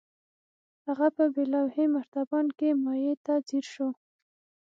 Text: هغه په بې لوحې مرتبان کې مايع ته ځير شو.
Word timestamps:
هغه 0.85 1.07
په 1.15 1.23
بې 1.33 1.43
لوحې 1.53 1.85
مرتبان 1.95 2.45
کې 2.57 2.69
مايع 2.83 3.15
ته 3.25 3.33
ځير 3.47 3.65
شو. 3.73 3.89